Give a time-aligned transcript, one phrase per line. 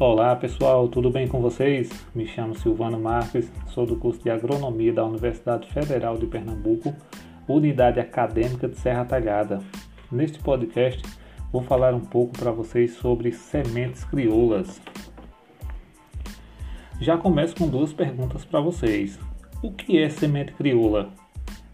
[0.00, 1.90] Olá pessoal, tudo bem com vocês?
[2.14, 6.94] Me chamo Silvano Marques, sou do curso de Agronomia da Universidade Federal de Pernambuco,
[7.48, 9.58] Unidade Acadêmica de Serra Talhada.
[10.08, 11.02] Neste podcast
[11.50, 14.80] vou falar um pouco para vocês sobre sementes crioulas.
[17.00, 19.18] Já começo com duas perguntas para vocês.
[19.60, 21.10] O que é semente crioula?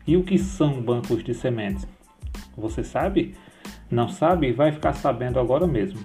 [0.06, 1.86] E o que são bancos de sementes?
[2.56, 3.34] Você sabe?
[3.90, 4.50] Não sabe?
[4.50, 6.00] Vai ficar sabendo agora mesmo.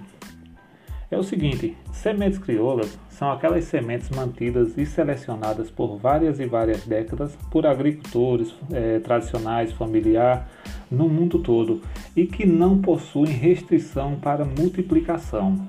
[1.10, 6.86] É o seguinte: sementes crioulas são aquelas sementes mantidas e selecionadas por várias e várias
[6.86, 10.48] décadas por agricultores é, tradicionais, familiar,
[10.88, 11.82] no mundo todo
[12.16, 15.68] e que não possuem restrição para multiplicação.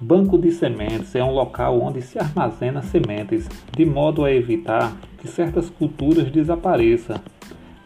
[0.00, 4.96] Banco de sementes é um local onde se armazena sementes, de modo a evitar
[5.30, 7.20] certas culturas desapareçam.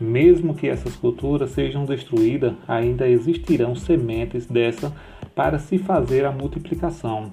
[0.00, 4.92] Mesmo que essas culturas sejam destruídas, ainda existirão sementes dessa
[5.34, 7.32] para se fazer a multiplicação.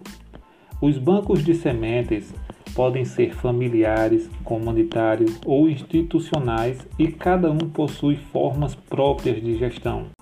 [0.81, 2.33] Os bancos de sementes
[2.75, 10.18] podem ser familiares, comunitários ou institucionais e cada um possui formas próprias de gestão.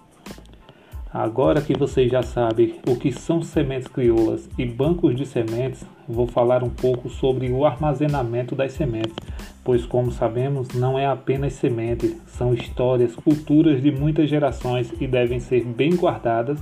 [1.13, 6.27] Agora que você já sabe o que são sementes crioulas e bancos de sementes, vou
[6.27, 9.15] falar um pouco sobre o armazenamento das sementes,
[9.63, 15.39] pois, como sabemos, não é apenas semente, são histórias, culturas de muitas gerações e devem
[15.39, 16.59] ser bem guardadas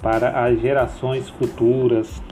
[0.00, 2.22] para as gerações futuras.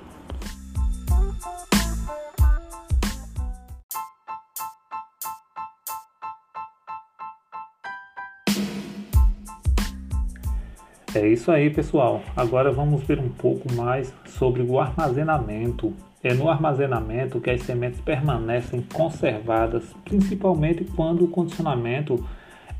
[11.16, 12.20] É isso aí, pessoal.
[12.36, 15.94] Agora vamos ver um pouco mais sobre o armazenamento.
[16.22, 22.22] É no armazenamento que as sementes permanecem conservadas, principalmente quando o condicionamento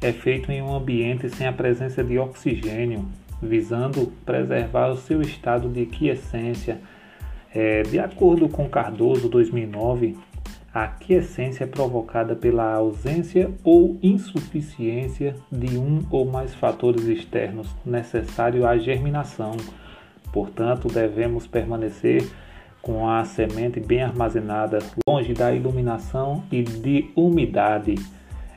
[0.03, 3.07] é feito em um ambiente sem a presença de oxigênio,
[3.41, 6.79] visando preservar o seu estado de quiescência.
[7.55, 10.15] É, de acordo com Cardoso 2009,
[10.77, 18.67] a aquiescência é provocada pela ausência ou insuficiência de um ou mais fatores externos necessário
[18.67, 19.57] à germinação.
[20.31, 22.29] Portanto, devemos permanecer
[22.83, 27.95] com a semente bem armazenada, longe da iluminação e de umidade.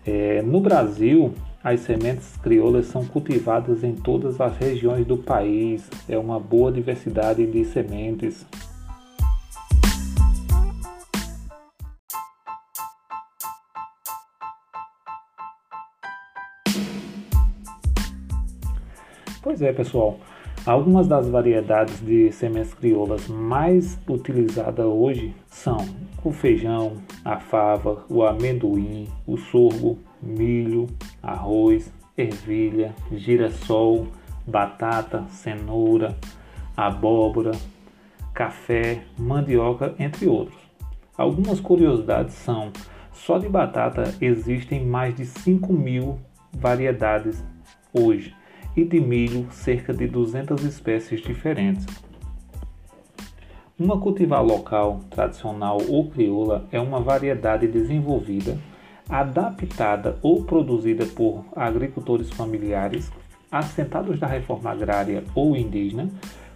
[0.06, 5.90] É, no Brasil, as sementes crioulas são cultivadas em todas as regiões do país.
[6.10, 8.46] É uma boa diversidade de sementes.
[19.50, 20.20] Pois é, pessoal.
[20.64, 25.84] Algumas das variedades de sementes crioulas mais utilizadas hoje são
[26.24, 30.86] o feijão, a fava, o amendoim, o sorgo, milho,
[31.24, 34.06] arroz, ervilha, girassol,
[34.46, 36.16] batata, cenoura,
[36.78, 37.54] abóbora,
[38.32, 40.60] café, mandioca, entre outros.
[41.18, 42.72] Algumas curiosidades são:
[43.12, 46.20] só de batata existem mais de 5 mil
[46.54, 47.44] variedades
[47.92, 48.38] hoje
[48.76, 51.86] e de milho cerca de 200 espécies diferentes.
[53.78, 58.58] Uma cultivar local, tradicional ou crioula é uma variedade desenvolvida,
[59.08, 63.12] adaptada ou produzida por agricultores familiares,
[63.50, 66.10] assentados da reforma agrária ou indígena,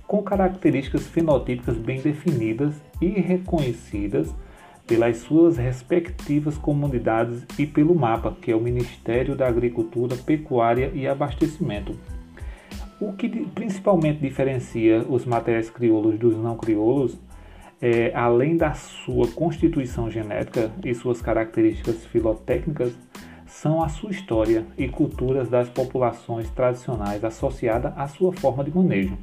[0.05, 4.33] com características fenotípicas bem definidas e reconhecidas
[4.87, 11.07] pelas suas respectivas comunidades e pelo MAPA, que é o Ministério da Agricultura, Pecuária e
[11.07, 11.97] Abastecimento.
[12.99, 17.17] O que principalmente diferencia os materiais crioulos dos não crioulos
[17.83, 22.93] é, além da sua constituição genética e suas características filotécnicas,
[23.45, 29.17] são a sua história e culturas das populações tradicionais associada à sua forma de manejo.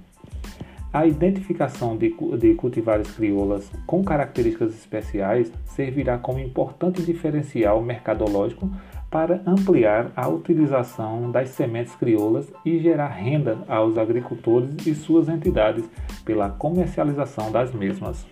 [0.92, 8.68] A identificação de, de cultivares crioulas com características especiais servirá como importante diferencial mercadológico
[9.08, 15.88] para ampliar a utilização das sementes crioulas e gerar renda aos agricultores e suas entidades
[16.24, 18.26] pela comercialização das mesmas.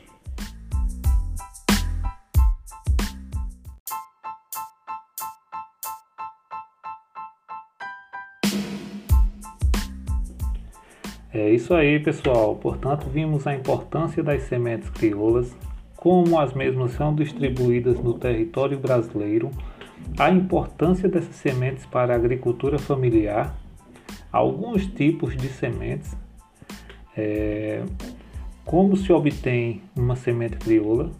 [11.33, 12.57] É isso aí, pessoal.
[12.57, 15.55] Portanto, vimos a importância das sementes crioulas,
[15.97, 19.51] como as mesmas são distribuídas no território brasileiro
[20.19, 23.57] a importância dessas sementes para a agricultura familiar,
[24.33, 26.17] alguns tipos de sementes,
[27.17, 27.83] é,
[28.65, 31.11] como se obtém uma semente crioula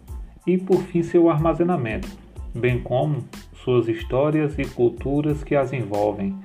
[0.45, 2.09] e, por fim, seu armazenamento,
[2.53, 3.23] bem como
[3.63, 6.35] suas histórias e culturas que as envolvem.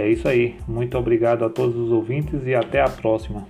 [0.00, 0.56] É isso aí.
[0.66, 3.46] Muito obrigado a todos os ouvintes e até a próxima.